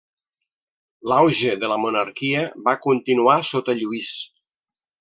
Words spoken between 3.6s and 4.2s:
Lluís.